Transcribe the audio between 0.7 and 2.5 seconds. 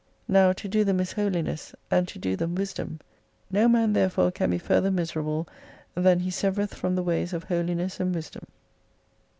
them is holiness and to do